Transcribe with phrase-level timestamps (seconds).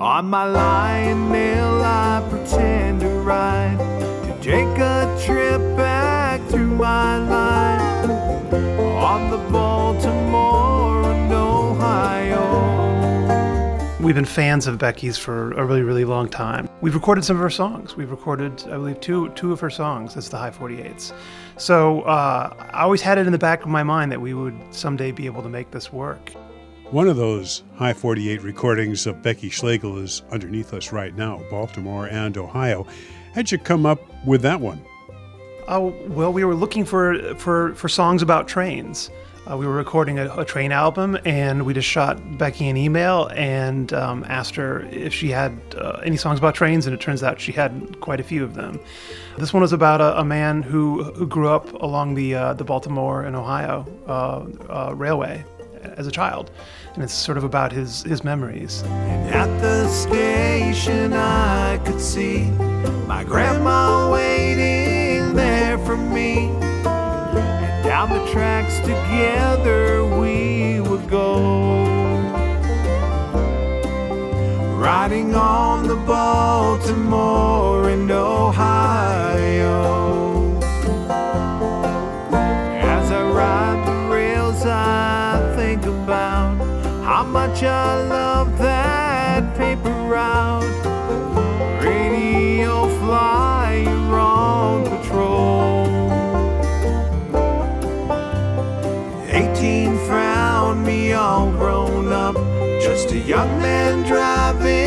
[0.00, 1.34] On my lion
[1.82, 3.76] I pretend to ride
[4.26, 8.08] to take a trip back through my life
[8.52, 12.38] on the Baltimore and Ohio.
[14.00, 16.68] We've been fans of Becky's for a really, really long time.
[16.80, 17.96] We've recorded some of her songs.
[17.96, 21.12] We've recorded, I believe, two two of her songs as the High 48s.
[21.56, 24.56] So uh, I always had it in the back of my mind that we would
[24.70, 26.30] someday be able to make this work.
[26.90, 32.06] One of those High 48 recordings of Becky Schlegel is underneath us right now, Baltimore
[32.06, 32.86] and Ohio.
[33.34, 34.82] How'd you come up with that one?
[35.66, 39.10] Oh well, we were looking for for for songs about trains.
[39.46, 43.30] Uh, we were recording a, a, train album, and we just shot Becky an email
[43.34, 47.22] and um, asked her if she had uh, any songs about trains, and it turns
[47.22, 48.80] out she had quite a few of them.
[49.36, 52.64] This one was about a, a man who who grew up along the uh, the
[52.64, 55.44] Baltimore and Ohio uh, uh, railway
[55.82, 56.50] as a child,
[56.94, 58.82] and it's sort of about his his memories.
[58.82, 62.50] And at the station, I could see
[63.06, 66.48] my grandma waiting there for me.
[66.84, 71.86] And down the tracks together we would go.
[74.76, 79.17] Riding on the Baltimore and Ohio.
[87.58, 90.62] Much I love that paper route.
[91.82, 95.86] Radio flyer on patrol.
[99.26, 102.36] 18 found me all grown up,
[102.80, 104.77] just a young man driving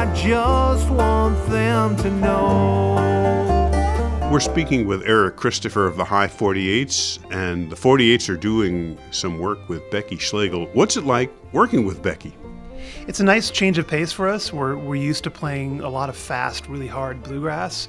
[0.00, 2.94] I just want them to know.
[4.32, 9.38] We're speaking with Eric Christopher of the High 48s, and the 48s are doing some
[9.38, 10.70] work with Becky Schlegel.
[10.72, 12.34] What's it like working with Becky?
[13.10, 14.52] It's a nice change of pace for us.
[14.52, 17.88] We're, we're used to playing a lot of fast, really hard bluegrass,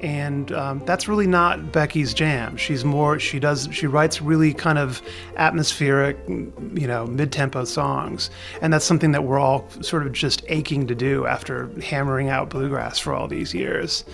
[0.00, 2.56] and um, that's really not Becky's jam.
[2.56, 5.02] She's more she does she writes really kind of
[5.36, 8.30] atmospheric, you know, mid-tempo songs,
[8.62, 12.48] and that's something that we're all sort of just aching to do after hammering out
[12.48, 14.04] bluegrass for all these years,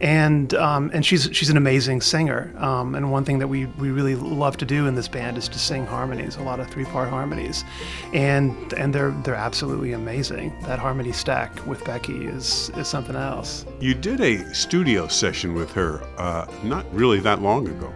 [0.00, 3.90] and um, and she's she's an amazing singer, um, and one thing that we we
[3.90, 7.10] really love to do in this band is to sing harmonies, a lot of three-part
[7.10, 7.64] harmonies,
[8.12, 10.03] and and they're they're absolutely amazing.
[10.04, 13.66] That harmony stack with Becky is is something else.
[13.80, 17.92] You did a studio session with her uh, not really that long ago.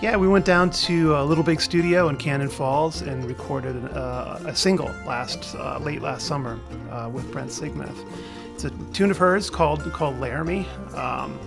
[0.00, 4.38] Yeah, we went down to a Little Big Studio in Cannon Falls and recorded uh,
[4.46, 6.58] a single last uh, late last summer
[6.90, 8.04] uh, with Brent Sigmeth.
[8.54, 10.66] It's a tune of hers called called Laramie.
[10.94, 11.38] Um,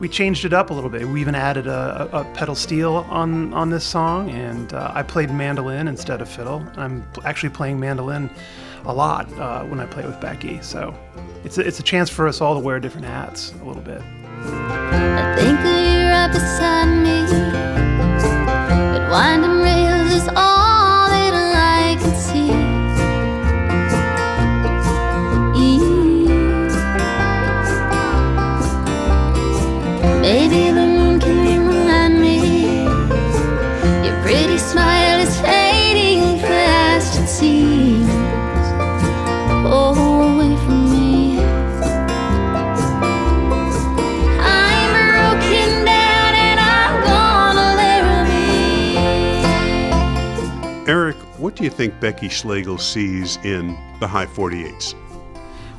[0.00, 1.06] we changed it up a little bit.
[1.06, 5.02] We even added a, a, a pedal steel on on this song, and uh, I
[5.02, 6.64] played mandolin instead of fiddle.
[6.76, 8.30] I'm actually playing mandolin
[8.84, 10.94] a lot uh, when I play with Becky, so
[11.44, 14.02] it's a, it's a chance for us all to wear different hats a little bit.
[14.42, 17.20] I think of you right beside me.
[18.92, 19.10] But
[51.40, 53.68] what do you think Becky Schlegel sees in
[53.98, 54.94] the High 48s?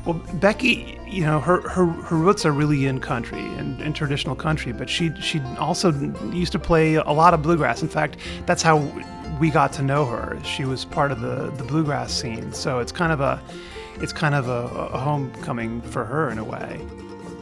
[0.04, 4.34] Well, Becky, you know, her, her, her roots are really in country and in traditional
[4.34, 5.92] country, but she she also
[6.32, 7.82] used to play a lot of bluegrass.
[7.82, 8.78] In fact, that's how
[9.38, 10.36] we got to know her.
[10.44, 13.40] She was part of the, the bluegrass scene, so it's kind of a
[14.00, 16.84] it's kind of a, a homecoming for her in a way.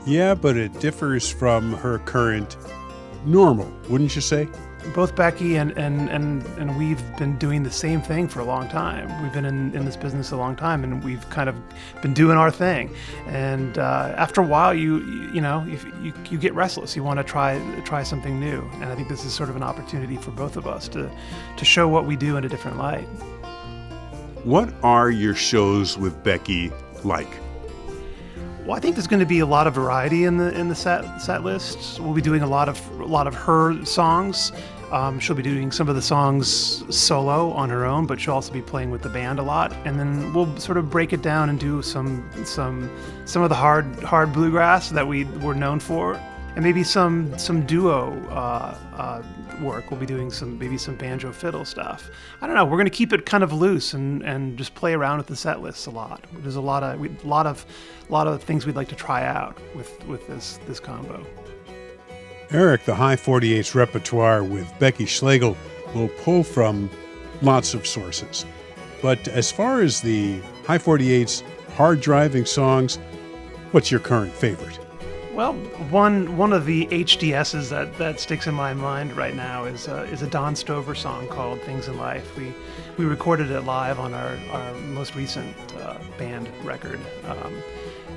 [0.05, 2.59] Yeah, but it differs from her current
[3.25, 4.49] normal, wouldn't you say?
[4.94, 8.69] Both Becky and, and, and, and we've been doing the same thing for a long
[8.69, 9.23] time.
[9.23, 11.55] We've been in, in this business a long time, and we've kind of
[12.03, 12.94] been doing our thing.
[13.27, 14.99] And uh, after a while, you
[15.32, 16.97] you know you, you, you get restless.
[16.97, 18.62] You want to try try something new.
[18.75, 21.11] And I think this is sort of an opportunity for both of us to
[21.56, 23.06] to show what we do in a different light.
[24.44, 26.73] What are your shows with Becky
[27.05, 27.29] like?
[28.67, 30.75] Well, I think there's going to be a lot of variety in the in the
[30.75, 31.99] set set list.
[31.99, 34.53] We'll be doing a lot of a lot of her songs.
[34.93, 38.53] Um, she'll be doing some of the songs solo on her own, but she'll also
[38.53, 39.73] be playing with the band a lot.
[39.85, 42.91] And then we'll sort of break it down and do some some
[43.25, 46.21] some of the hard hard bluegrass that we were known for,
[46.55, 49.23] and maybe some some duo uh, uh,
[49.62, 49.91] work.
[49.91, 52.11] We'll be doing some maybe some banjo fiddle stuff.
[52.41, 52.64] I don't know.
[52.64, 55.37] We're going to keep it kind of loose and, and just play around with the
[55.37, 56.25] set lists a lot.
[56.38, 57.64] There's a lot of we, a lot of
[58.08, 61.25] a lot of things we'd like to try out with with this this combo.
[62.53, 65.56] Eric, the High 48's repertoire with Becky Schlegel
[65.94, 66.91] will pull from
[67.43, 68.44] lots of sources.
[69.00, 71.44] But as far as the High 48's
[71.76, 72.96] hard driving songs,
[73.70, 74.80] what's your current favorite?
[75.41, 75.55] Well,
[75.89, 80.07] one one of the HDSs that, that sticks in my mind right now is uh,
[80.13, 82.53] is a Don Stover song called "Things in Life." We
[82.99, 87.55] we recorded it live on our, our most recent uh, band record, um,